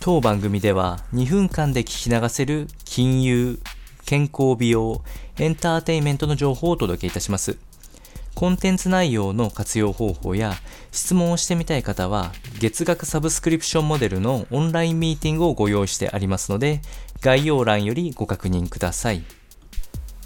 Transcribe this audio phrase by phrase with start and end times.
[0.00, 3.58] 当番組では2分間で聞き流せる金融、
[4.06, 5.02] 健康美容、
[5.38, 7.58] エンターテインメントの情報をお届けいたします。
[8.36, 10.54] コンテンツ内容の活用方法や
[10.92, 12.30] 質問をしてみたい方は
[12.60, 16.80] 月額サブスクリプションモデルのオンラインミーティングをご用意してありますので
[17.20, 19.24] 概要欄よりご確認ください。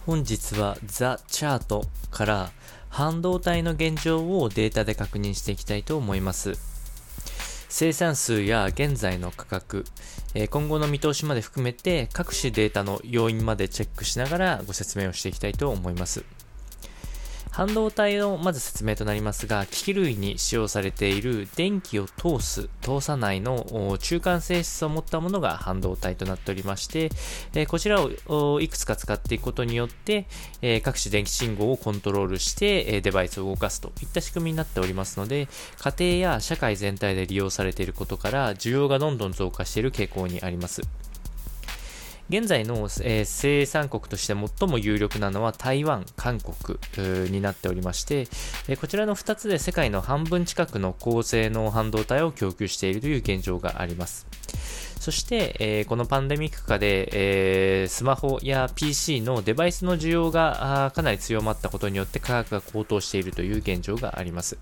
[0.04, 2.50] 本日はザ・チャートから
[2.90, 6.71] 半導体の現状をデータで確認していきたいと思います。
[7.74, 9.86] 生産数や現在の価格、
[10.34, 16.22] え今後の見通しまで含めて各種データの要因までチェックしながらご説明をしていきたいと思います。
[17.52, 27.10] 半導体のまず説明となりますが、機器類に使用されている電気を通す、通さないの中間性質を持ったものが半導体となっておりまして、
[27.66, 30.26] こちらをいくつか使っていくことによって、
[30.82, 35.48] 各種電気信号をコントロールしてデバイスを動かすといった仕組みになっておりますので、
[35.78, 40.80] 家庭や社会全体で利用されていることから需要がどんどん増加している傾向にあります。
[42.28, 46.78] 現在の、えー、生産国として最も有力なのは台湾、韓国
[47.30, 48.26] になっておりまして、
[48.68, 54.26] え、こちらの2つで世界の半分近くの高性能半導体を供給しているという現状があります。
[55.02, 64.58] そして、えー、このパンデミック下で、えー、スマホや PC のデバイスの需要がかなり強まったことによって価格が高騰しているという現状があります。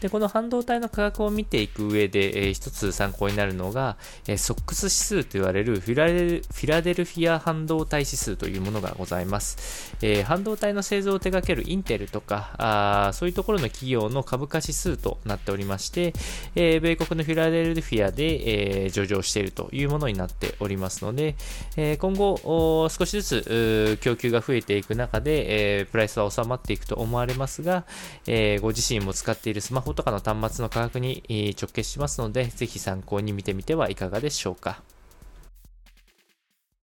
[0.00, 9.96] で、この半導体の価格を見ていく上で、えー、一つ参考になるのが、えー、 SOX 指数と言われるフィラデルフィラデルフィア半導体指数というものがございます。
[10.02, 16.12] えー、半導体の製造を手掛けるインテルとか、あそういうところの企業の株価指数となっておりまして、
[16.54, 21.36] えー、米国のフィラデルフィアで、えー、上場しているというものになっておりますので、
[21.76, 27.84] えー、今後少しずつ供給が増えていく中で、えー、プライスは収まっていくと思われますが、
[28.26, 31.22] えー、ご自身も使っているスマホとかの端末の価格に
[31.60, 34.82] 直結しますので、ぜひ参考に見てみてはいかがでしょうか。